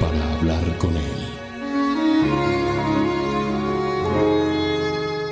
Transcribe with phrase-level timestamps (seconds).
[0.00, 1.02] para hablar con Él.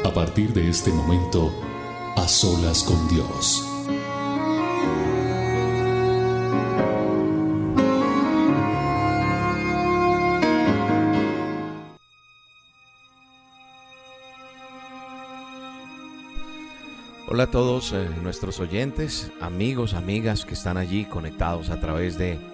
[0.04, 1.52] A partir de este momento,
[2.16, 3.68] a solas con Dios.
[17.28, 22.51] Hola a todos eh, nuestros oyentes, amigos, amigas que están allí conectados a través de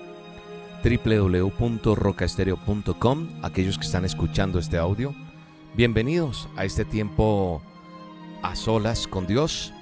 [0.82, 5.14] www.rocaestereo.com, aquellos que están escuchando este audio.
[5.74, 7.62] Bienvenidos a este tiempo
[8.43, 9.73] a solas con Dios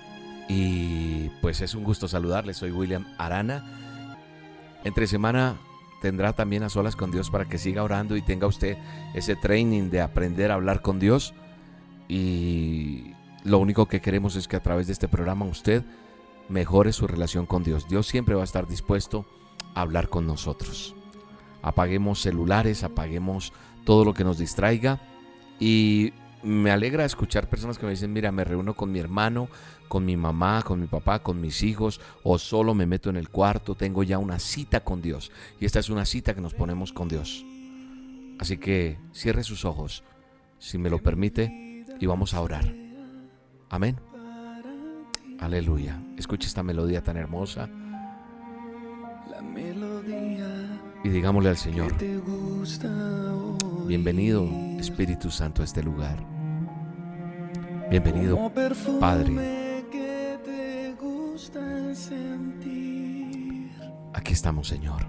[0.49, 4.17] y pues es un gusto saludarles, soy William Arana.
[4.85, 5.59] Entre semana
[6.01, 8.79] tendrá también a solas con Dios para que siga orando y tenga usted
[9.15, 11.35] ese training de aprender a hablar con Dios
[12.09, 13.13] y
[13.45, 15.85] lo único que queremos es que a través de este programa usted
[16.49, 17.89] mejore su relación con Dios.
[17.89, 19.25] Dios siempre va a estar dispuesto a
[19.77, 20.95] hablar con nosotros.
[21.63, 23.53] Apaguemos celulares, apaguemos
[23.85, 25.01] todo lo que nos distraiga
[25.61, 29.49] y me alegra escuchar personas que me dicen, mira, me reúno con mi hermano,
[29.89, 33.29] con mi mamá, con mi papá, con mis hijos, o solo me meto en el
[33.29, 35.31] cuarto, tengo ya una cita con Dios.
[35.61, 37.45] Y esta es una cita que nos ponemos con Dios.
[38.39, 40.05] Así que cierre sus ojos,
[40.59, 42.75] si me lo permite, y vamos a orar.
[43.69, 43.99] Amén.
[45.41, 46.01] Aleluya.
[46.17, 47.69] Escuche esta melodía tan hermosa.
[51.05, 51.95] Y digámosle al Señor,
[53.87, 56.17] bienvenido Espíritu Santo a este lugar.
[57.91, 58.51] Bienvenido
[58.99, 59.85] Padre.
[64.13, 65.07] Aquí estamos Señor.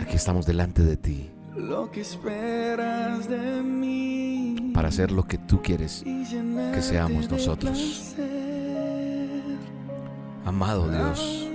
[0.00, 1.30] Aquí estamos delante de ti.
[1.56, 8.14] Lo que esperas de mí para hacer lo que tú quieres que seamos nosotros.
[10.44, 11.49] Amado Dios,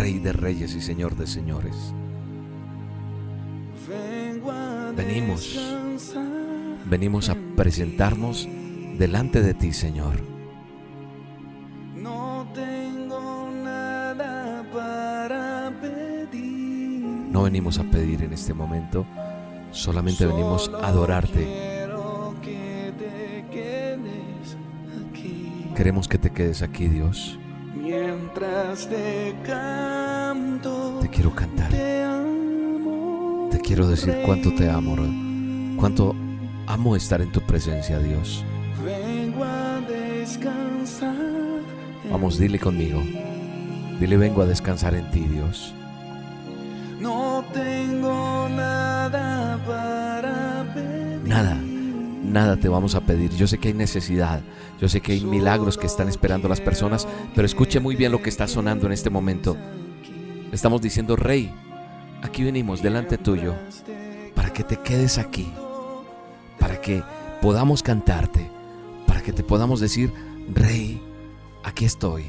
[0.00, 1.76] Rey de reyes y Señor de señores,
[4.96, 5.60] venimos,
[6.86, 8.48] venimos a presentarnos
[8.96, 10.22] delante de ti, Señor.
[17.30, 19.04] No venimos a pedir en este momento,
[19.70, 21.46] solamente venimos a adorarte.
[25.76, 27.38] Queremos que te quedes aquí, Dios.
[27.90, 28.88] mientras.
[28.88, 29.34] Te
[31.20, 31.70] quiero cantar.
[33.50, 34.96] Te quiero decir cuánto te amo,
[35.76, 36.16] cuánto
[36.66, 38.42] amo estar en tu presencia, Dios.
[38.82, 41.14] Vengo a descansar.
[42.10, 43.02] Vamos, dile conmigo.
[44.00, 45.74] Dile, vengo a descansar en ti, Dios.
[46.98, 51.28] No tengo nada para pedir.
[51.28, 51.54] Nada,
[52.24, 53.30] nada te vamos a pedir.
[53.36, 54.40] Yo sé que hay necesidad,
[54.80, 58.22] yo sé que hay milagros que están esperando las personas, pero escuche muy bien lo
[58.22, 59.58] que está sonando en este momento.
[60.52, 61.52] Estamos diciendo, Rey,
[62.22, 63.54] aquí venimos delante tuyo
[64.34, 65.52] para que te quedes aquí,
[66.58, 67.02] para que
[67.40, 68.50] podamos cantarte,
[69.06, 70.12] para que te podamos decir,
[70.52, 71.00] Rey,
[71.62, 72.24] aquí estoy.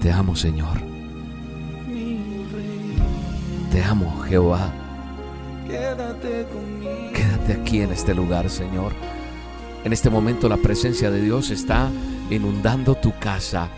[0.00, 0.80] Te amo, Señor.
[3.70, 4.72] Te amo, Jehová.
[5.66, 8.92] Quédate aquí en este lugar, Señor.
[9.84, 11.90] En este momento la presencia de Dios está
[12.30, 13.68] inundando tu casa,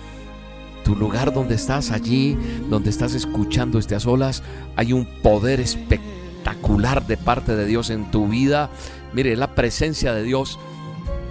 [0.86, 2.38] tu lugar donde estás, allí
[2.70, 4.44] donde estás escuchando estas olas.
[4.76, 8.70] Hay un poder espectacular de parte de Dios en tu vida.
[9.12, 10.60] Mire, la presencia de Dios.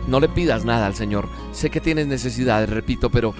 [0.09, 1.29] No le pidas nada al Señor.
[1.53, 3.33] Sé que tienes necesidades, repito, pero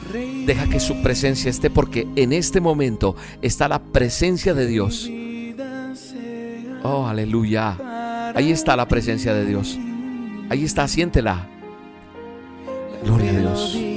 [0.45, 5.11] deja que su presencia esté porque en este momento está la presencia de Dios.
[6.81, 8.31] Oh, aleluya.
[8.33, 9.77] Ahí está la presencia de Dios.
[10.49, 11.49] Ahí está, siéntela.
[13.03, 13.94] Gloria a Dios.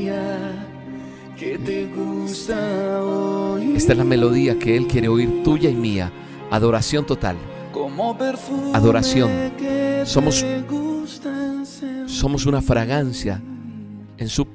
[1.38, 3.76] Que te gusta oír.
[3.76, 6.11] Esta es la melodía que Él quiere oír tuya y mía.
[6.50, 7.37] Adoración total.
[8.75, 9.52] Adoración.
[9.56, 10.44] que Somos-.
[12.06, 13.40] Somos una fragancia
[14.17, 14.46] en su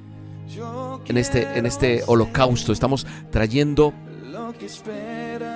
[1.06, 2.74] en este en este holocausto.
[2.74, 3.94] Estamos trayendo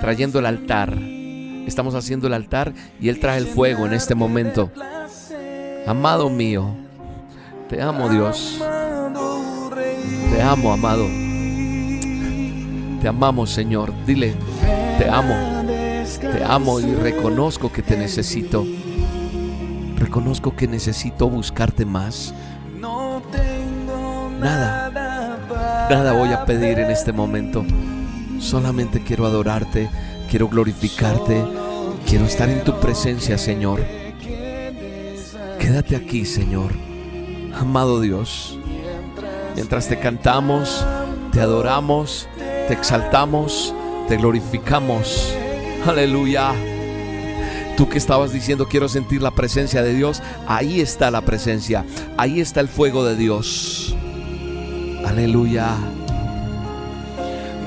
[0.00, 0.96] trayendo el altar.
[1.66, 4.70] Estamos haciendo el altar y Él trae el fuego en este momento.
[5.86, 6.74] Amado mío,
[7.68, 8.62] te amo Dios.
[10.30, 11.06] Te amo, amado.
[13.00, 13.92] Te amamos, Señor.
[14.06, 14.34] Dile,
[14.98, 15.34] te amo.
[16.20, 18.66] Te amo y reconozco que te necesito.
[19.96, 22.34] Reconozco que necesito buscarte más.
[24.40, 24.90] Nada.
[25.90, 27.64] Nada voy a pedir en este momento.
[28.38, 29.90] Solamente quiero adorarte,
[30.30, 31.44] quiero glorificarte,
[32.06, 33.84] quiero estar en tu presencia, Señor.
[35.58, 36.72] Quédate aquí, Señor.
[37.54, 38.57] Amado Dios,
[39.58, 40.86] mientras te cantamos,
[41.32, 42.28] te adoramos,
[42.68, 43.74] te exaltamos,
[44.06, 45.34] te glorificamos.
[45.84, 46.52] Aleluya.
[47.76, 51.84] Tú que estabas diciendo quiero sentir la presencia de Dios, ahí está la presencia,
[52.16, 53.96] ahí está el fuego de Dios.
[55.04, 55.74] Aleluya.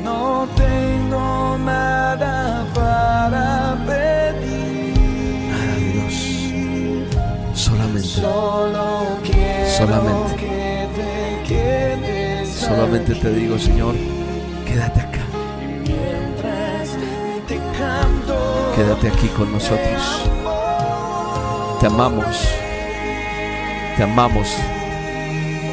[0.02, 4.96] No tengo nada para pedir.
[5.50, 7.54] Nada, Dios.
[7.54, 9.20] Solamente, Solo
[9.78, 10.41] Solamente.
[12.76, 13.96] Solamente te digo, Señor,
[14.66, 15.20] quédate acá.
[18.76, 20.30] Quédate aquí con nosotros.
[21.82, 22.48] Te amamos.
[23.98, 24.48] Te amamos.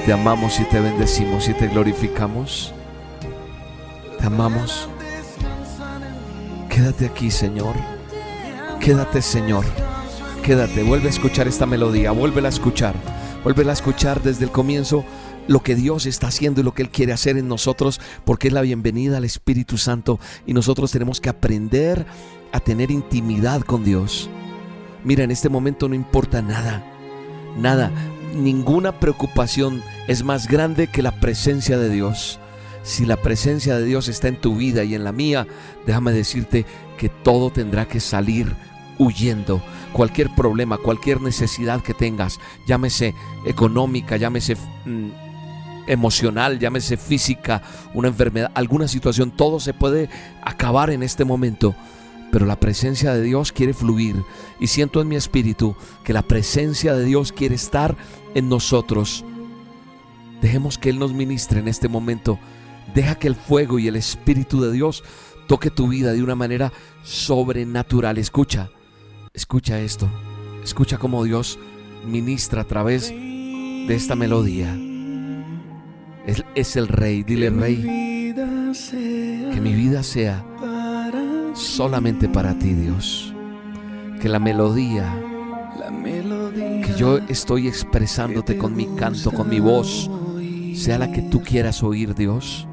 [0.04, 2.72] Te amamos y te bendecimos y te glorificamos.
[4.18, 4.88] Te amamos.
[6.68, 7.76] Quédate aquí, Señor.
[8.80, 9.64] Quédate, Señor.
[10.42, 10.82] Quédate.
[10.82, 12.10] Vuelve a escuchar esta melodía.
[12.10, 12.94] Vuelve a escuchar.
[13.44, 15.04] Vuelve a escuchar desde el comienzo
[15.48, 18.54] lo que Dios está haciendo y lo que Él quiere hacer en nosotros, porque es
[18.54, 22.06] la bienvenida al Espíritu Santo y nosotros tenemos que aprender
[22.52, 24.30] a tener intimidad con Dios.
[25.02, 26.84] Mira, en este momento no importa nada,
[27.58, 27.90] nada,
[28.34, 32.38] ninguna preocupación es más grande que la presencia de Dios.
[32.82, 35.46] Si la presencia de Dios está en tu vida y en la mía,
[35.86, 36.64] déjame decirte
[36.96, 38.54] que todo tendrá que salir
[38.98, 39.62] huyendo.
[39.92, 43.14] Cualquier problema, cualquier necesidad que tengas, llámese
[43.46, 45.27] económica, llámese mm,
[45.88, 47.62] emocional, llámese física,
[47.94, 50.08] una enfermedad, alguna situación, todo se puede
[50.42, 51.74] acabar en este momento.
[52.30, 54.14] Pero la presencia de Dios quiere fluir
[54.60, 55.74] y siento en mi espíritu
[56.04, 57.96] que la presencia de Dios quiere estar
[58.34, 59.24] en nosotros.
[60.42, 62.38] Dejemos que Él nos ministre en este momento.
[62.94, 65.02] Deja que el fuego y el Espíritu de Dios
[65.46, 68.18] toque tu vida de una manera sobrenatural.
[68.18, 68.70] Escucha,
[69.32, 70.08] escucha esto.
[70.62, 71.58] Escucha cómo Dios
[72.06, 74.87] ministra a través de esta melodía.
[76.28, 77.22] Él es el Rey.
[77.22, 80.44] Dile, Rey, que mi vida sea
[81.54, 83.34] solamente para ti, Dios.
[84.20, 85.10] Que la melodía
[86.84, 90.10] que yo estoy expresándote con mi canto, con mi voz,
[90.74, 92.68] sea la que tú quieras oír, Dios.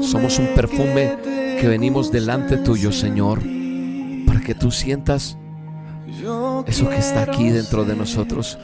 [0.00, 1.18] Somos un perfume
[1.60, 3.40] que venimos delante tuyo, Señor,
[4.26, 5.38] para que tú sientas
[6.66, 8.58] eso que está aquí dentro de nosotros.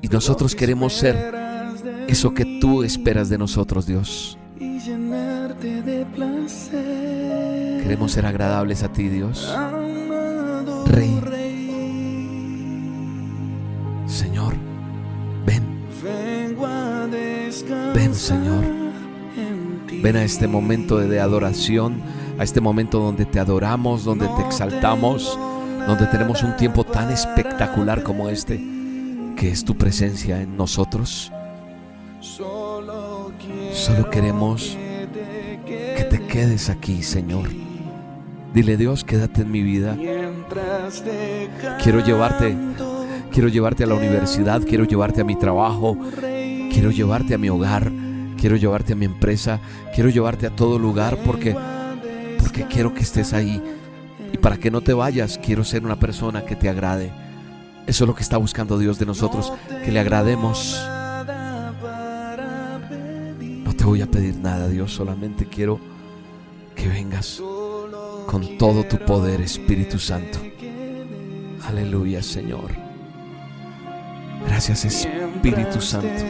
[0.00, 1.34] Y nosotros queremos ser
[2.06, 4.38] eso que tú esperas de nosotros, Dios.
[7.82, 9.54] Queremos ser agradables a ti, Dios.
[10.86, 11.20] Rey.
[14.06, 14.54] Señor,
[15.44, 15.62] ven,
[17.94, 18.64] Ven, Señor.
[20.02, 22.00] ven a este momento de adoración,
[22.38, 25.38] a este momento donde te adoramos, donde te exaltamos,
[25.86, 28.77] donde tenemos un tiempo tan espectacular como este,
[29.38, 31.30] que es tu presencia en nosotros.
[32.20, 34.76] Solo queremos
[35.96, 37.48] que te quedes aquí, Señor.
[38.52, 39.96] Dile, Dios, quédate en mi vida.
[41.80, 42.56] Quiero llevarte,
[43.30, 45.96] quiero llevarte a la universidad, quiero llevarte a mi trabajo,
[46.72, 47.92] quiero llevarte a mi hogar,
[48.40, 49.60] quiero llevarte a mi empresa,
[49.94, 51.54] quiero llevarte a todo lugar porque
[52.38, 53.62] porque quiero que estés ahí
[54.32, 57.27] y para que no te vayas, quiero ser una persona que te agrade.
[57.88, 59.50] Eso es lo que está buscando Dios de nosotros,
[59.82, 60.78] que le agrademos.
[63.64, 65.80] No te voy a pedir nada, Dios, solamente quiero
[66.76, 67.42] que vengas
[68.26, 70.38] con todo tu poder, Espíritu Santo.
[71.66, 72.72] Aleluya, Señor.
[74.46, 76.24] Gracias, Espíritu Santo.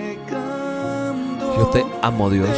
[1.56, 2.56] Yo te amo, Dios.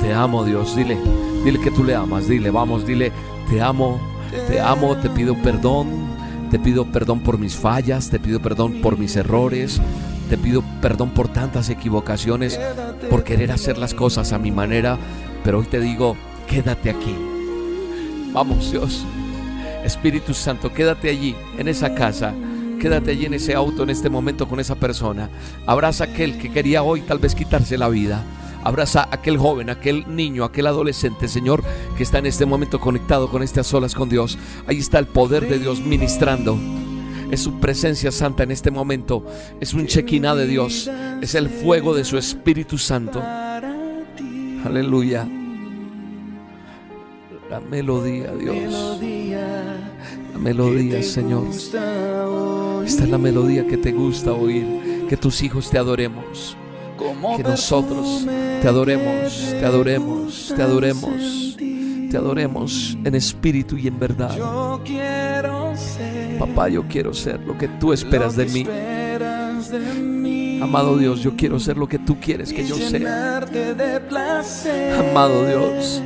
[0.00, 0.74] Te amo, Dios.
[0.74, 0.98] Dile,
[1.44, 2.26] dile que tú le amas.
[2.26, 3.12] Dile, vamos, dile,
[3.48, 4.00] te amo,
[4.48, 6.15] te amo, te pido perdón.
[6.50, 9.80] Te pido perdón por mis fallas, te pido perdón por mis errores,
[10.28, 12.58] te pido perdón por tantas equivocaciones,
[13.10, 14.98] por querer hacer las cosas a mi manera,
[15.42, 17.16] pero hoy te digo, quédate aquí.
[18.32, 19.04] Vamos, Dios.
[19.84, 22.32] Espíritu Santo, quédate allí, en esa casa.
[22.80, 25.30] Quédate allí en ese auto en este momento con esa persona.
[25.66, 28.22] Abraza a aquel que quería hoy tal vez quitarse la vida.
[28.66, 31.62] Abraza a aquel joven, aquel niño, aquel adolescente, Señor,
[31.96, 34.36] que está en este momento conectado con estas olas con Dios.
[34.66, 36.58] Ahí está el poder de Dios ministrando.
[37.30, 39.24] Es su presencia santa en este momento.
[39.60, 40.90] Es un chequiná de Dios.
[41.22, 43.22] Es el fuego de su Espíritu Santo.
[44.64, 45.28] Aleluya.
[47.48, 49.00] La melodía, Dios.
[50.32, 51.46] La melodía, Señor.
[51.50, 55.06] Esta es la melodía que te gusta oír.
[55.08, 56.56] Que tus hijos te adoremos.
[57.36, 58.26] Que nosotros
[58.60, 61.56] te adoremos, te adoremos, te adoremos.
[62.10, 64.36] Te adoremos en espíritu y en verdad.
[66.38, 68.66] Papá, yo quiero ser lo que tú esperas de mí.
[70.62, 73.42] Amado Dios, yo quiero ser lo que tú quieres que yo sea.
[74.98, 76.00] Amado Dios,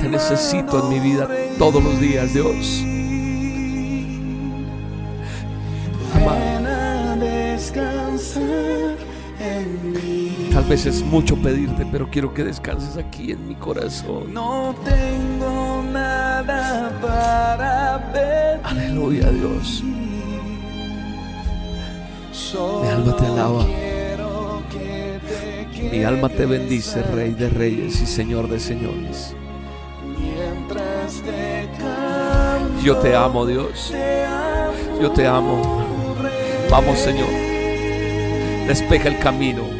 [0.00, 1.28] te necesito en mi vida
[1.58, 2.82] todos los días, Dios.
[10.54, 14.32] Tal vez es mucho pedirte, pero quiero que descanses aquí en mi corazón.
[14.32, 18.60] No tengo nada para pedir.
[18.62, 19.82] Aleluya, Dios.
[22.82, 23.66] Mi alma te alaba.
[25.90, 29.34] Mi alma te bendice, Rey de Reyes y Señor de Señores.
[30.16, 33.92] Mientras te canto, Yo te amo, Dios.
[35.02, 35.84] Yo te amo.
[36.70, 37.28] Vamos, Señor.
[38.68, 39.73] Despeja el camino.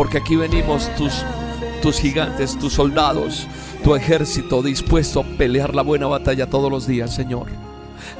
[0.00, 1.26] Porque aquí venimos tus,
[1.82, 3.46] tus gigantes, tus soldados,
[3.84, 7.48] tu ejército dispuesto a pelear la buena batalla todos los días, Señor.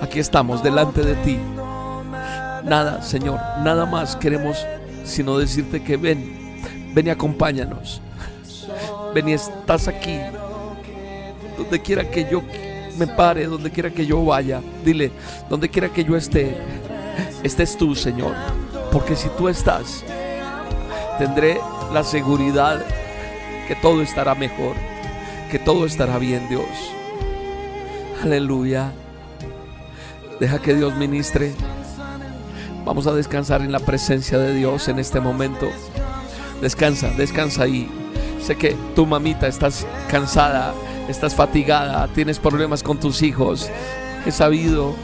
[0.02, 1.38] Aquí estamos delante de ti.
[2.64, 4.58] Nada, Señor, nada más queremos
[5.04, 6.60] sino decirte que ven,
[6.92, 8.02] ven y acompáñanos.
[9.14, 10.18] Ven y estás aquí.
[11.56, 12.42] Donde quiera que yo
[12.99, 15.12] me pare, donde quiera que yo vaya, dile,
[15.49, 16.58] donde quiera que yo esté,
[17.42, 18.34] estés tú, Señor.
[18.92, 20.04] Porque si tú estás,
[21.21, 21.61] tendré
[21.93, 22.83] la seguridad
[23.69, 24.75] que todo estará mejor,
[25.50, 26.65] que todo estará bien, Dios.
[28.25, 28.91] Aleluya.
[30.41, 31.53] Deja que Dios ministre.
[32.87, 35.69] Vamos a descansar en la presencia de Dios en este momento.
[36.62, 37.87] Descansa, descansa ahí.
[38.41, 40.73] Sé que tu mamita estás cansada,
[41.07, 43.69] estás fatigada, tienes problemas con tus hijos.
[44.25, 44.95] He sabido,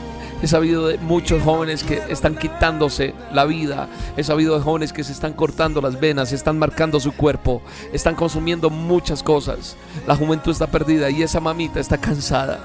[0.47, 3.89] he sabido de muchos jóvenes que están quitándose la vida.
[4.17, 7.63] He sabido de jóvenes que se están cortando las venas, están marcando su cuerpo,
[7.93, 9.77] están consumiendo muchas cosas.
[10.07, 12.61] La juventud está perdida y esa mamita está cansada.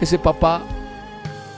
[0.00, 0.62] Ese papá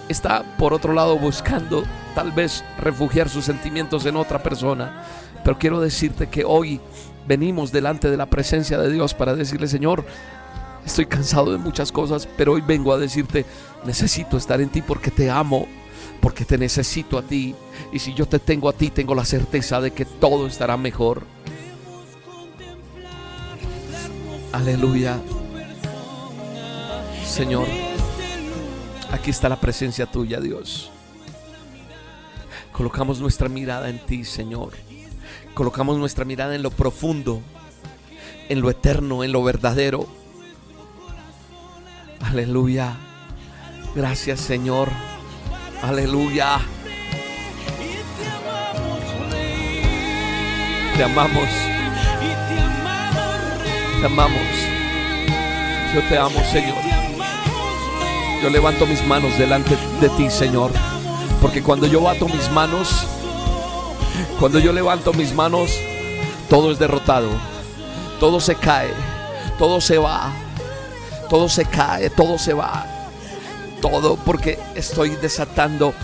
[0.08, 1.84] está por otro lado buscando
[2.14, 5.04] tal vez refugiar sus sentimientos en otra persona.
[5.44, 6.80] Pero quiero decirte que hoy
[7.28, 10.02] venimos delante de la presencia de Dios para decirle, Señor,
[10.86, 13.44] estoy cansado de muchas cosas, pero hoy vengo a decirte,
[13.84, 15.66] necesito estar en ti porque te amo,
[16.20, 17.54] porque te necesito a ti.
[17.92, 21.22] Y si yo te tengo a ti, tengo la certeza de que todo estará mejor.
[24.52, 25.18] Aleluya.
[27.24, 27.66] Señor,
[29.12, 30.90] aquí está la presencia tuya, Dios.
[32.72, 34.72] Colocamos nuestra mirada en ti, Señor.
[35.54, 37.40] Colocamos nuestra mirada en lo profundo,
[38.48, 40.06] en lo eterno, en lo verdadero.
[42.20, 42.96] Aleluya.
[43.94, 44.88] Gracias, Señor.
[45.82, 46.60] Aleluya.
[50.96, 51.48] Te amamos.
[54.00, 54.40] Te amamos.
[55.94, 56.76] Yo te amo, Señor.
[58.42, 60.70] Yo levanto mis manos delante de ti, Señor.
[61.42, 63.06] Porque cuando yo bato mis manos,
[64.38, 65.72] cuando yo levanto mis manos,
[66.48, 67.28] todo es derrotado.
[68.20, 68.90] Todo se cae.
[69.58, 70.30] Todo se va.
[71.28, 72.08] Todo se cae.
[72.10, 72.99] Todo se va.
[73.80, 75.94] Todo porque estoy desatando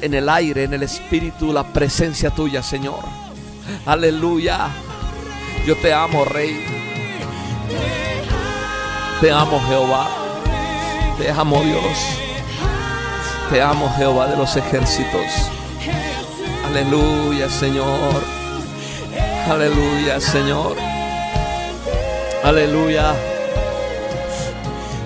[0.00, 3.00] en el aire, en el espíritu, la presencia tuya, Señor.
[3.86, 4.68] Aleluya.
[5.66, 6.64] Yo te amo, Rey.
[9.20, 10.08] Te amo, Jehová.
[11.18, 11.98] Te amo, Dios.
[13.50, 15.24] Te amo, Jehová de los ejércitos.
[16.66, 18.22] Aleluya, Señor.
[19.48, 20.76] Aleluya, Señor.
[22.42, 23.14] Aleluya.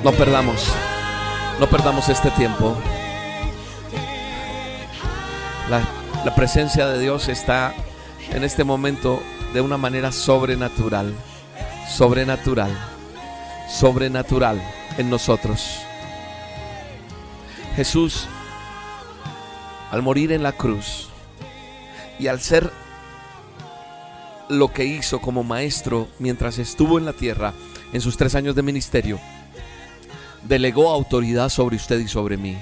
[0.03, 0.73] No perdamos.
[1.61, 2.77] No perdamos este tiempo.
[5.69, 7.75] La, presencia de Dios está
[8.31, 9.21] en este momento
[9.53, 11.13] de una manera sobrenatural.
[11.91, 12.71] Sobrenatural.
[13.69, 14.63] Sobrenatural
[14.99, 15.81] en nosotros.
[17.75, 18.29] Jesús,
[19.91, 21.09] al morir en la cruz
[22.21, 22.71] y al ser
[24.49, 27.53] lo que hizo como maestro mientras estuvo en la tierra
[27.93, 29.19] en sus tres años de ministerio,
[30.47, 32.57] delegó autoridad sobre usted y sobre mí.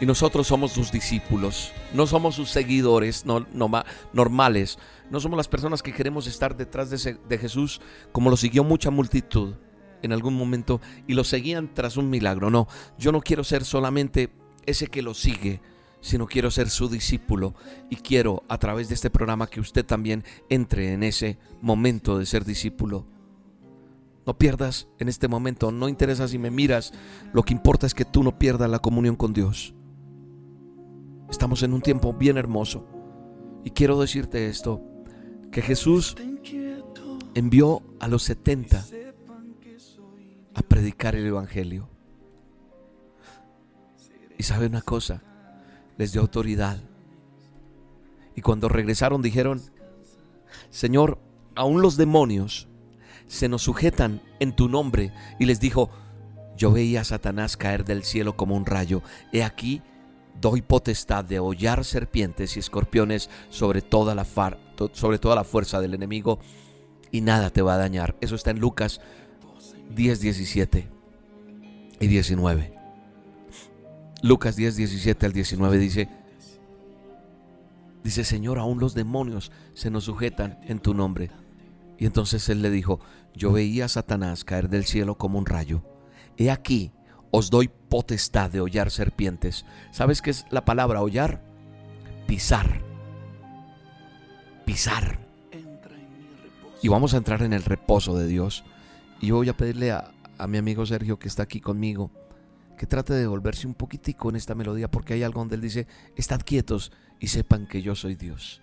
[0.00, 3.70] Y nosotros somos sus discípulos, no somos sus seguidores no, no,
[4.12, 4.78] normales,
[5.10, 7.80] no somos las personas que queremos estar detrás de, de Jesús
[8.12, 9.54] como lo siguió mucha multitud
[10.02, 12.48] en algún momento y lo seguían tras un milagro.
[12.48, 14.30] No, yo no quiero ser solamente
[14.66, 15.60] ese que lo sigue.
[16.00, 17.56] sino quiero ser su discípulo
[17.90, 22.26] y quiero a través de este programa que usted también entre en ese momento de
[22.26, 23.04] ser discípulo.
[24.28, 26.92] No pierdas en este momento, no interesa si me miras,
[27.32, 29.74] lo que importa es que tú no pierdas la comunión con Dios.
[31.30, 32.84] Estamos en un tiempo bien hermoso
[33.64, 34.82] y quiero decirte esto,
[35.50, 36.14] que Jesús
[37.32, 38.84] envió a los 70
[40.52, 41.88] a predicar el Evangelio.
[44.36, 45.22] Y sabe una cosa,
[45.96, 46.78] les dio autoridad.
[48.36, 49.62] Y cuando regresaron dijeron,
[50.68, 51.18] Señor,
[51.54, 52.68] aún los demonios
[53.28, 55.12] se nos sujetan en tu nombre.
[55.38, 55.90] Y les dijo,
[56.56, 59.02] yo veía a Satanás caer del cielo como un rayo.
[59.32, 59.80] He aquí,
[60.40, 64.26] doy potestad de hollar serpientes y escorpiones sobre toda la,
[64.92, 66.40] sobre toda la fuerza del enemigo
[67.12, 68.16] y nada te va a dañar.
[68.20, 69.00] Eso está en Lucas
[69.94, 70.88] 10, 17
[72.00, 72.74] y 19.
[74.22, 76.08] Lucas 10, 17 al 19 dice,
[78.02, 81.30] dice, Señor, aún los demonios se nos sujetan en tu nombre.
[81.98, 83.00] Y entonces él le dijo,
[83.34, 85.82] yo veía a Satanás caer del cielo como un rayo.
[86.36, 86.92] He aquí,
[87.30, 89.64] os doy potestad de hollar serpientes.
[89.90, 91.42] ¿Sabes qué es la palabra hollar?
[92.26, 92.82] Pisar.
[94.64, 95.18] Pisar.
[96.80, 98.64] Y vamos a entrar en el reposo de Dios.
[99.20, 102.12] Y yo voy a pedirle a, a mi amigo Sergio que está aquí conmigo
[102.78, 105.86] que trate de volverse un poquitico en esta melodía porque hay algo donde él dice,
[106.16, 108.62] estad quietos y sepan que yo soy Dios.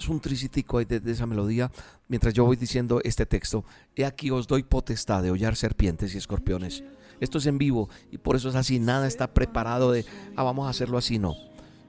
[0.00, 1.70] Es un tricitico ahí de, esa melodía
[2.08, 3.66] mientras yo voy diciendo este texto.
[3.94, 6.82] He aquí os doy potestad de hollar serpientes y escorpiones.
[7.20, 8.78] Esto es en vivo y por eso es así.
[8.78, 11.18] Nada está preparado de, ah, vamos a hacerlo así.
[11.18, 11.34] No.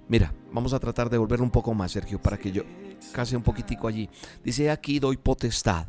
[0.10, 2.64] Mira, vamos a tratar de volverlo un poco más, Sergio, para que yo
[3.14, 4.10] casi un poquitico allí.
[4.44, 5.88] Dice, aquí doy potestad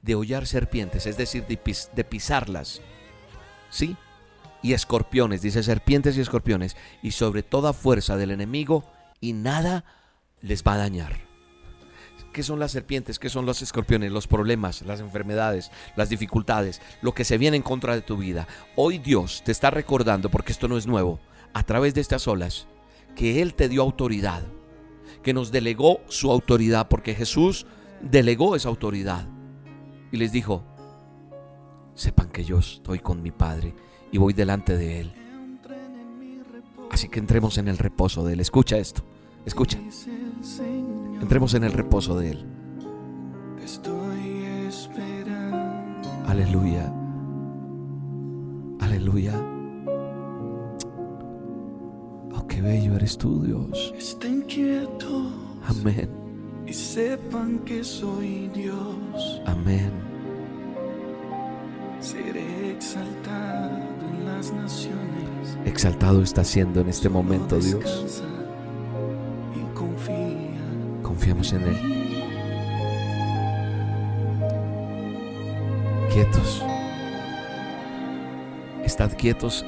[0.00, 1.58] de hollar serpientes, es decir, de,
[1.94, 2.80] de pisarlas.
[3.68, 3.94] ¿Sí?
[4.62, 8.84] y escorpiones, dice serpientes y escorpiones, y sobre toda fuerza del enemigo,
[9.20, 9.84] y nada
[10.40, 11.31] les va a dañar.
[12.32, 13.18] ¿Qué son las serpientes?
[13.18, 14.10] ¿Qué son los escorpiones?
[14.10, 18.48] Los problemas, las enfermedades, las dificultades, lo que se viene en contra de tu vida.
[18.74, 21.20] Hoy Dios te está recordando, porque esto no es nuevo,
[21.52, 22.66] a través de estas olas,
[23.14, 24.42] que Él te dio autoridad,
[25.22, 27.66] que nos delegó su autoridad, porque Jesús
[28.00, 29.28] delegó esa autoridad.
[30.10, 30.64] Y les dijo,
[31.94, 33.74] sepan que yo estoy con mi Padre
[34.10, 35.12] y voy delante de Él.
[36.90, 38.40] Así que entremos en el reposo de Él.
[38.40, 39.02] Escucha esto,
[39.44, 39.78] escucha.
[41.20, 42.46] Entremos en el reposo de Él.
[46.26, 46.92] Aleluya.
[48.80, 49.34] Aleluya.
[52.34, 53.92] Oh, qué bello eres tú, Dios.
[53.96, 55.32] Estén quietos.
[55.66, 56.08] Amén.
[56.66, 59.42] Y sepan que soy Dios.
[59.46, 59.92] Amén.
[62.00, 63.76] Seré exaltado
[64.10, 65.58] en las naciones.
[65.64, 68.22] Exaltado está siendo en este momento, Dios.
[71.22, 71.76] Confiamos en Él.
[76.12, 76.64] Quietos.
[78.82, 79.64] Estad quietos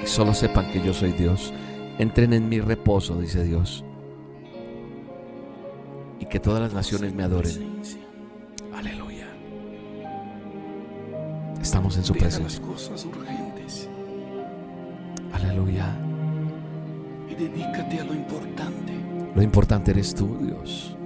[0.00, 1.52] y solo sepan que yo soy Dios.
[1.98, 3.84] Entren en mi reposo, dice Dios.
[6.20, 7.82] Y que todas las naciones me adoren.
[8.72, 9.26] Aleluya.
[11.60, 12.62] Estamos en su presencia.
[15.32, 15.92] Aleluya.
[17.28, 19.15] y dedícate a lo importante.
[19.36, 20.96] Lo importante eres tú, Dios.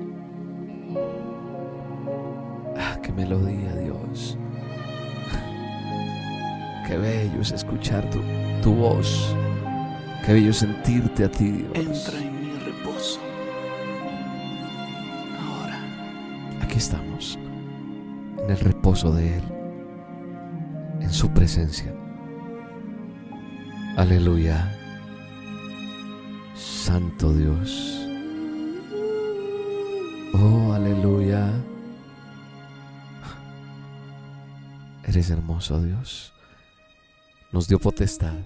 [2.78, 4.38] Ah, qué melodía, Dios.
[6.86, 8.20] Qué bello es escuchar tu,
[8.62, 9.34] tu voz.
[10.24, 11.72] Qué bello es sentirte a ti, Dios.
[11.74, 13.18] Entra en mi reposo.
[15.40, 15.80] Ahora.
[16.62, 17.36] Aquí estamos,
[18.44, 19.42] en el reposo de Él,
[21.00, 21.92] en su presencia.
[23.96, 24.72] Aleluya.
[26.54, 27.99] Santo Dios.
[35.20, 36.32] Eres hermoso, Dios.
[37.52, 38.38] Nos dio potestad.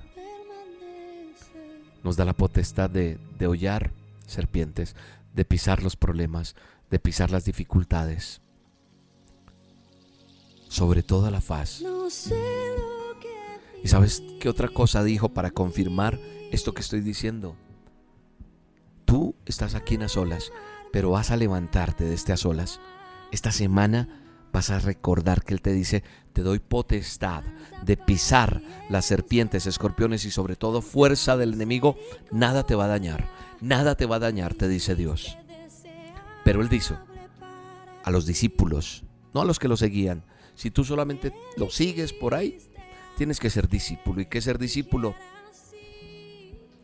[2.02, 3.92] Nos da la potestad de, de hollar
[4.26, 4.96] serpientes,
[5.32, 6.56] de pisar los problemas,
[6.90, 8.40] de pisar las dificultades.
[10.66, 11.80] Sobre toda la faz.
[13.84, 16.18] ¿Y sabes qué otra cosa dijo para confirmar
[16.50, 17.54] esto que estoy diciendo?
[19.04, 20.50] Tú estás aquí en a solas,
[20.92, 22.80] pero vas a levantarte de este a solas.
[23.30, 24.23] Esta semana
[24.54, 27.42] vas a recordar que Él te dice, te doy potestad
[27.82, 31.96] de pisar las serpientes, escorpiones y sobre todo fuerza del enemigo.
[32.30, 33.28] Nada te va a dañar,
[33.60, 35.36] nada te va a dañar, te dice Dios.
[36.44, 36.94] Pero Él dice
[38.04, 39.02] a los discípulos,
[39.34, 42.58] no a los que lo seguían, si tú solamente lo sigues por ahí,
[43.16, 44.20] tienes que ser discípulo.
[44.20, 45.16] ¿Y qué ser discípulo?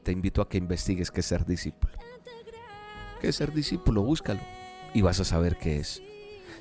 [0.02, 1.92] te invito a que investigues qué ser discípulo.
[3.20, 4.02] ¿Qué ser discípulo?
[4.02, 4.40] Búscalo
[4.92, 6.02] y vas a saber qué es.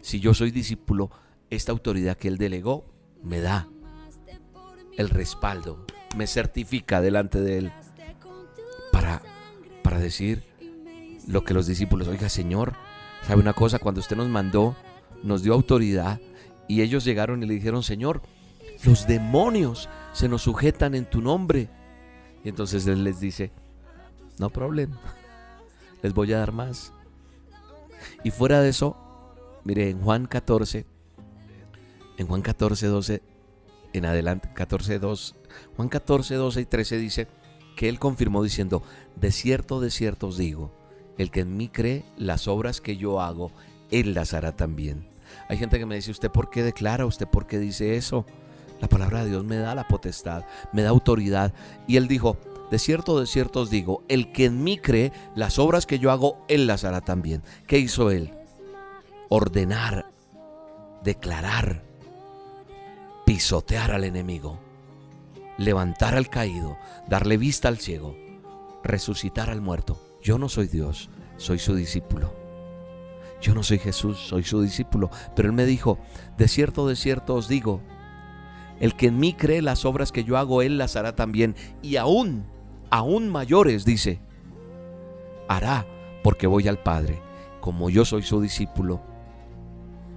[0.02, 1.12] Si yo soy discípulo,
[1.50, 2.86] esta autoridad que Él delegó
[3.24, 3.68] me da
[4.98, 5.86] el respaldo,
[6.18, 7.72] me certifica delante de Él
[8.92, 9.22] para,
[9.84, 10.44] para decir
[11.28, 12.74] lo que los discípulos, oiga Señor,
[13.26, 13.80] ¿sabe una cosa?
[13.80, 14.76] Cuando usted nos mandó,
[15.24, 16.20] nos dio autoridad
[16.68, 18.22] y ellos llegaron y le dijeron, Señor,
[18.84, 21.70] los demonios se nos sujetan en tu nombre.
[22.44, 23.52] Y entonces Él les dice,
[24.38, 25.00] no problema,
[26.04, 26.94] les voy a dar más.
[28.24, 28.96] Y fuera de eso,
[29.64, 30.86] mire, en Juan 14,
[32.18, 33.22] en Juan 14, 12,
[33.94, 35.36] en adelante, 14, 2,
[35.76, 37.28] Juan 14, 12 y 13 dice
[37.76, 38.84] que Él confirmó diciendo,
[39.16, 40.72] de cierto, de cierto os digo,
[41.18, 43.52] el que en mí cree, las obras que yo hago,
[43.92, 45.08] Él las hará también.
[45.48, 47.06] Hay gente que me dice, ¿usted por qué declara?
[47.06, 48.26] ¿Usted por qué dice eso?
[48.82, 51.54] La palabra de Dios me da la potestad, me da autoridad.
[51.88, 52.38] Y Él dijo,
[52.72, 56.12] de cierto, de cierto os digo, el que en mí cree, las obras que yo
[56.12, 57.44] hago, Él las hará también.
[57.68, 58.32] ¿Qué hizo Él?
[59.32, 60.12] Ordenar,
[61.04, 61.84] declarar,
[63.28, 64.60] pisotear al enemigo,
[65.60, 68.16] levantar al caído, darle vista al ciego,
[68.84, 70.02] resucitar al muerto.
[70.20, 72.34] Yo no soy Dios, soy su discípulo.
[73.40, 75.12] Yo no soy Jesús, soy su discípulo.
[75.36, 76.00] Pero Él me dijo,
[76.40, 77.82] de cierto, de cierto os digo,
[78.80, 81.56] el que en mí cree las obras que yo hago, Él las hará también.
[81.84, 82.46] Y aún,
[82.90, 84.22] aún mayores, dice,
[85.48, 85.86] hará
[86.24, 87.22] porque voy al Padre.
[87.62, 89.04] Como yo soy su discípulo,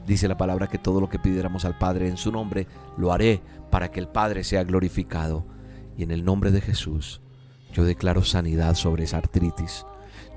[0.07, 3.43] dice la palabra que todo lo que pidiéramos al Padre en su nombre, lo haré
[3.71, 5.47] para que el Padre sea glorificado.
[5.97, 7.21] Y en el nombre de Jesús,
[7.73, 9.87] yo declaro sanidad sobre esa artritis.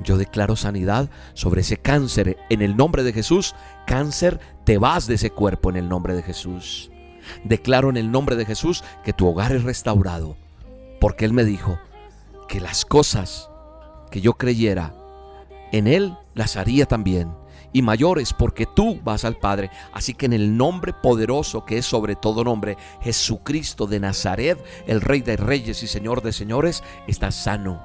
[0.03, 2.37] Yo declaro sanidad sobre ese cáncer.
[2.49, 6.23] En el nombre de Jesús, cáncer, te vas de ese cuerpo en el nombre de
[6.23, 6.91] Jesús.
[7.43, 10.35] Declaro en el nombre de Jesús que tu hogar es restaurado.
[10.99, 11.79] Porque Él me dijo
[12.47, 13.49] que las cosas
[14.11, 14.93] que yo creyera
[15.71, 17.31] en Él las haría también.
[17.75, 19.69] Y mayores porque tú vas al Padre.
[19.91, 25.01] Así que en el nombre poderoso que es sobre todo nombre, Jesucristo de Nazaret, el
[25.01, 27.83] Rey de Reyes y Señor de Señores, estás sano,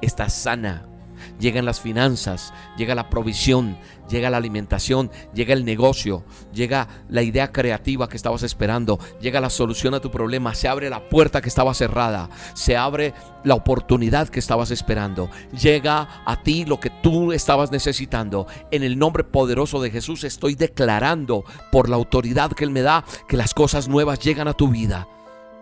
[0.00, 0.95] estás sana
[1.38, 7.52] llegan las finanzas, llega la provisión, llega la alimentación, llega el negocio, llega la idea
[7.52, 11.48] creativa que estabas esperando, llega la solución a tu problema, se abre la puerta que
[11.48, 17.32] estaba cerrada, se abre la oportunidad que estabas esperando, llega a ti lo que tú
[17.32, 18.46] estabas necesitando.
[18.70, 23.04] En el nombre poderoso de Jesús estoy declarando por la autoridad que Él me da
[23.28, 25.08] que las cosas nuevas llegan a tu vida.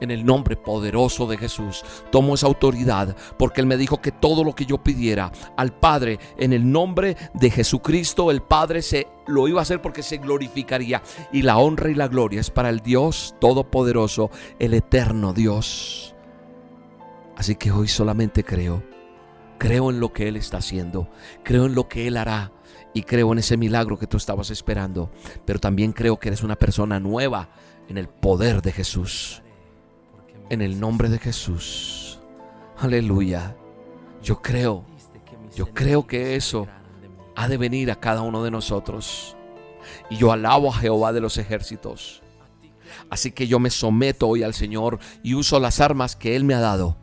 [0.04, 4.44] En el nombre poderoso de Jesús, tomo esa autoridad porque Él me dijo que todo
[4.44, 9.48] lo que yo pidiera al Padre en el nombre de Jesucristo, el Padre se lo
[9.48, 11.02] iba a hacer porque se glorificaría.
[11.32, 16.14] Y la honra y la gloria es para el Dios Todopoderoso, el eterno Dios.
[17.38, 18.82] Así que hoy solamente creo,
[19.56, 21.08] creo en lo que Él está haciendo,
[21.42, 22.52] creo en lo que Él hará
[22.92, 25.10] y creo en ese milagro que tú estabas esperando,
[25.46, 27.48] pero también creo que eres una persona nueva
[27.88, 29.40] en el poder de Jesús
[30.50, 32.18] en el nombre de Jesús.
[32.78, 33.56] Aleluya.
[34.22, 34.84] Yo creo,
[35.54, 36.66] yo creo que eso
[37.36, 39.36] ha de venir a cada uno de nosotros.
[40.10, 42.22] Y yo alabo a Jehová de los ejércitos.
[43.10, 46.54] Así que yo me someto hoy al Señor y uso las armas que Él me
[46.54, 46.96] ha dado.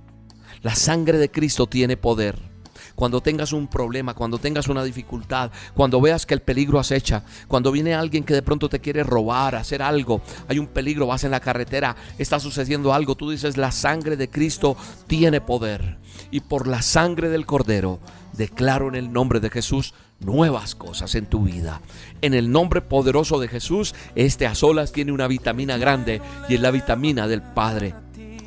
[0.62, 2.51] La sangre de Cristo tiene poder
[2.96, 7.72] cuando tengas un problema, cuando tengas una dificultad, cuando veas que el peligro acecha, cuando
[7.72, 11.32] viene alguien que de pronto te quiere robar, hacer algo, hay un peligro, vas en
[11.32, 14.76] la carretera, está sucediendo algo, tú dices, la sangre de Cristo
[15.08, 15.98] tiene poder.
[16.30, 18.00] Y por la sangre del Cordero,
[18.34, 21.82] declaro en el nombre de Jesús nuevas cosas en tu vida.
[22.22, 26.62] En el nombre poderoso de Jesús, este a solas tiene una vitamina grande y es
[26.62, 27.94] la vitamina del Padre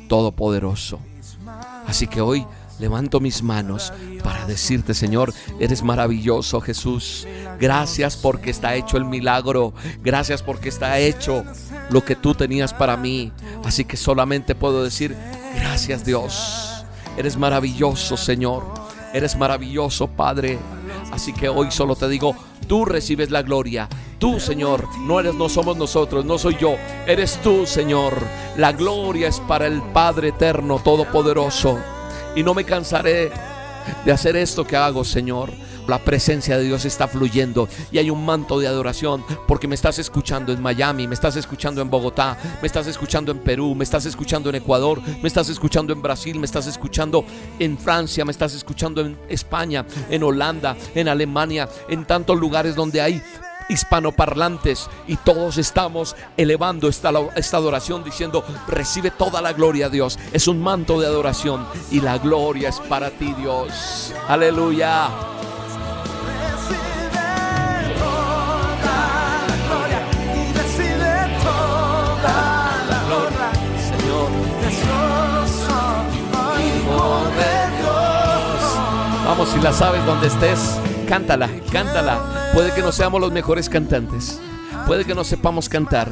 [0.07, 0.99] Todopoderoso.
[1.85, 2.45] Así que hoy
[2.79, 7.27] levanto mis manos para decirte, Señor, eres maravilloso, Jesús.
[7.59, 9.73] Gracias porque está hecho el milagro.
[10.03, 11.43] Gracias porque está hecho
[11.89, 13.31] lo que tú tenías para mí.
[13.63, 15.15] Así que solamente puedo decir,
[15.55, 16.85] gracias Dios.
[17.17, 18.63] Eres maravilloso, Señor.
[19.13, 20.59] Eres maravilloso, Padre.
[21.11, 22.35] Así que hoy solo te digo,
[22.67, 23.87] tú recibes la gloria.
[24.19, 26.75] Tú, Señor, no eres, no somos nosotros, no soy yo.
[27.07, 28.13] Eres tú, Señor.
[28.57, 31.77] La gloria es para el Padre eterno, todopoderoso.
[32.35, 33.31] Y no me cansaré
[34.03, 35.51] de hacer esto que hago, Señor.
[35.87, 39.99] La presencia de Dios está fluyendo y hay un manto de adoración porque me estás
[39.99, 44.03] escuchando en Miami, me estás escuchando en Bogotá, me estás escuchando en Perú, me estás
[44.07, 47.23] escuchando en Ecuador, me estás escuchando en Brasil, me estás escuchando
[47.59, 53.01] en Francia, me estás escuchando en España, en Holanda, en Alemania, en tantos lugares donde
[53.01, 53.21] hay
[53.69, 60.19] hispanoparlantes y todos estamos elevando esta, esta adoración diciendo, recibe toda la gloria Dios.
[60.33, 64.13] Es un manto de adoración y la gloria es para ti Dios.
[64.27, 65.09] Aleluya.
[79.25, 82.34] Vamos, si la sabes donde estés, cántala, cántala.
[82.55, 84.39] Puede que no seamos los mejores cantantes,
[84.87, 86.09] puede que no sepamos cantar,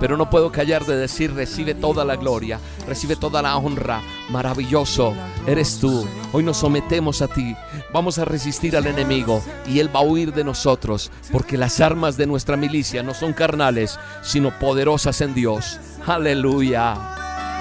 [0.00, 4.02] pero no puedo callar de decir, recibe toda la gloria, recibe toda la honra.
[4.28, 5.14] Maravilloso
[5.46, 6.04] eres tú.
[6.32, 7.54] Hoy nos sometemos a ti.
[7.92, 12.16] Vamos a resistir al enemigo y él va a huir de nosotros, porque las armas
[12.16, 15.78] de nuestra milicia no son carnales, sino poderosas en Dios.
[16.04, 16.96] Aleluya.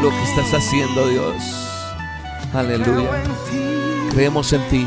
[0.00, 1.34] Lo que estás haciendo, Dios.
[2.54, 3.22] Aleluya.
[4.12, 4.86] Creemos en ti.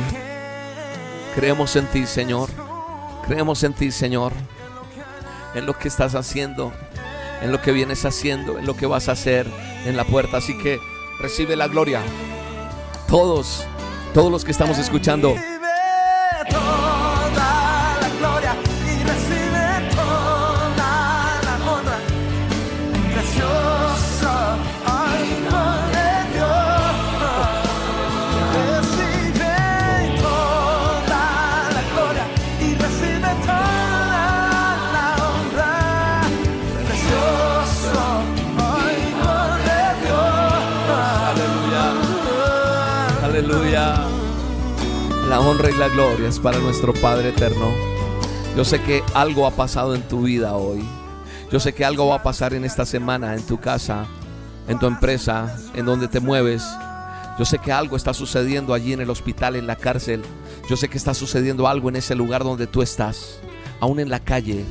[1.36, 2.50] Creemos en ti, Señor.
[3.28, 4.34] Creemos en ti, Señor.
[5.54, 6.74] En lo que estás haciendo.
[7.42, 8.58] En lo que vienes haciendo.
[8.58, 9.46] En lo que vas a hacer
[9.86, 10.38] en la puerta.
[10.38, 10.80] Así que
[11.20, 12.02] recibe la gloria.
[13.08, 13.66] Todos,
[14.16, 15.36] todos los que estamos escuchando.
[45.58, 47.72] Honra y la gloria es para nuestro Padre eterno.
[48.56, 50.84] Yo sé que algo ha pasado en tu vida hoy.
[51.52, 54.06] Yo sé que algo va a pasar en esta semana en tu casa,
[54.68, 56.64] en tu empresa, en donde te mueves.
[57.40, 60.22] Yo sé que algo está sucediendo allí en el hospital, en la cárcel.
[60.70, 63.40] Yo sé que está sucediendo algo en ese lugar donde tú estás,
[63.80, 64.64] aún en la calle,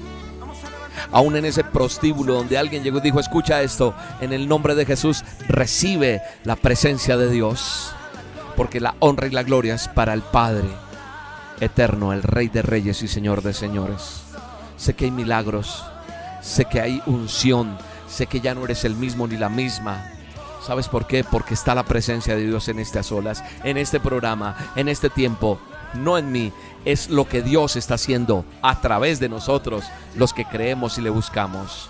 [1.10, 4.86] aún en ese prostíbulo donde alguien llegó y dijo, escucha esto, en el nombre de
[4.86, 7.95] Jesús recibe la presencia de Dios
[8.56, 10.68] porque la honra y la gloria es para el Padre
[11.60, 14.22] eterno, el Rey de Reyes y Señor de Señores.
[14.76, 15.84] Sé que hay milagros,
[16.42, 17.76] sé que hay unción,
[18.08, 20.10] sé que ya no eres el mismo ni la misma.
[20.64, 21.22] ¿Sabes por qué?
[21.22, 25.60] Porque está la presencia de Dios en estas olas, en este programa, en este tiempo.
[25.94, 26.52] No en mí,
[26.84, 29.84] es lo que Dios está haciendo a través de nosotros,
[30.16, 31.88] los que creemos y le buscamos.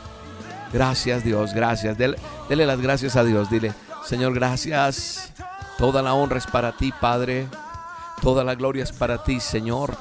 [0.72, 1.96] Gracias Dios, gracias.
[1.96, 3.48] Dele, dele las gracias a Dios.
[3.50, 3.72] Dile,
[4.04, 5.32] Señor, gracias
[5.78, 7.48] Toda la honra es para ti, Padre.
[8.22, 9.96] Toda la gloria es para ti, Señor.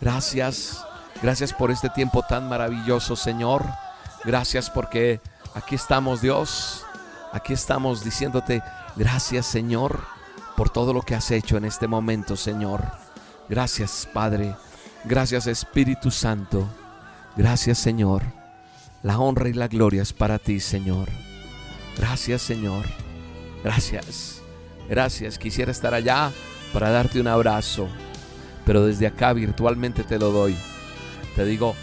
[0.00, 0.84] Gracias.
[1.22, 3.64] Gracias por este tiempo tan maravilloso, Señor.
[4.24, 5.20] Gracias porque
[5.54, 6.84] aquí estamos, Dios.
[7.32, 8.62] Aquí estamos diciéndote
[8.96, 10.00] gracias, Señor,
[10.56, 12.82] por todo lo que has hecho en este momento, Señor.
[13.48, 14.56] Gracias, Padre.
[15.04, 16.68] Gracias, Espíritu Santo.
[17.36, 18.22] Gracias, Señor.
[19.02, 21.08] La honra y la gloria es para ti, Señor.
[21.96, 22.84] Gracias, Señor.
[23.62, 24.39] Gracias.
[24.90, 26.32] Gracias, quisiera estar allá
[26.72, 27.86] para darte un abrazo,
[28.66, 30.56] pero desde acá virtualmente te lo doy.
[31.36, 31.76] Te digo,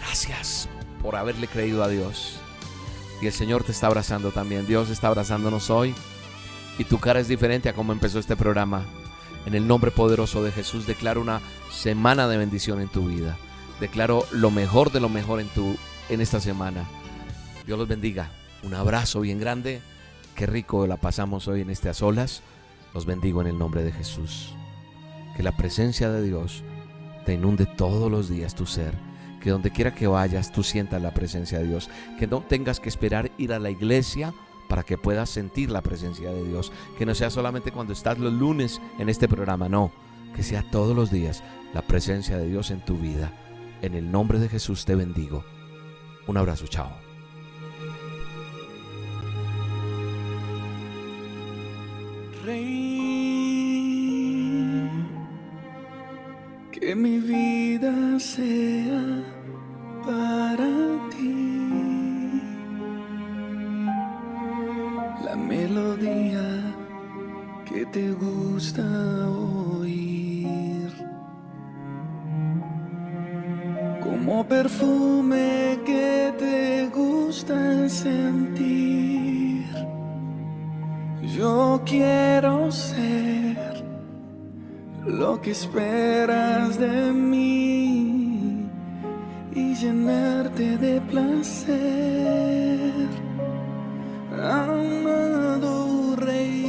[0.00, 0.68] gracias
[1.00, 2.40] por haberle creído a Dios.
[3.22, 4.66] Y el Señor te está abrazando también.
[4.66, 5.94] Dios está abrazándonos hoy.
[6.78, 8.84] Y tu cara es diferente a cómo empezó este programa.
[9.46, 13.36] En el nombre poderoso de Jesús declaro una semana de bendición en tu vida.
[13.78, 15.76] Declaro lo mejor de lo mejor en tu
[16.08, 16.86] en esta semana.
[17.66, 18.32] Dios los bendiga.
[18.64, 19.80] Un abrazo bien grande
[20.34, 22.42] Qué rico la pasamos hoy en estas olas.
[22.94, 24.54] Los bendigo en el nombre de Jesús.
[25.36, 26.62] Que la presencia de Dios
[27.24, 28.94] te inunde todos los días tu ser.
[29.40, 31.90] Que donde quiera que vayas tú sientas la presencia de Dios.
[32.18, 34.32] Que no tengas que esperar ir a la iglesia
[34.68, 36.72] para que puedas sentir la presencia de Dios.
[36.98, 39.92] Que no sea solamente cuando estás los lunes en este programa, no.
[40.34, 41.42] Que sea todos los días
[41.74, 43.32] la presencia de Dios en tu vida.
[43.82, 45.44] En el nombre de Jesús te bendigo.
[46.26, 47.11] Un abrazo, chao.
[56.94, 59.22] Mi vida sea
[60.04, 60.68] para
[61.10, 62.40] ti
[65.24, 66.46] la melodía
[67.64, 68.82] que te gusta
[69.80, 70.92] oír,
[74.02, 79.64] como perfume que te gusta sentir.
[81.36, 83.31] Yo quiero ser
[85.22, 88.66] lo que esperas de mí
[89.54, 91.70] y llenarte de placer,
[94.32, 96.66] amado rey.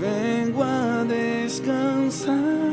[0.00, 2.63] Vengo a descansar.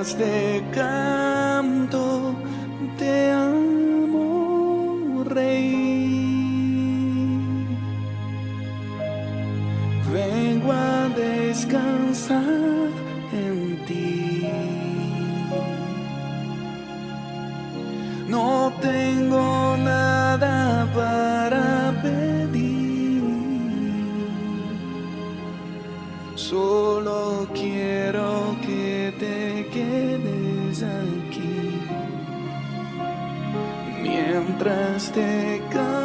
[0.00, 1.19] llenas de.
[34.60, 35.99] mientras.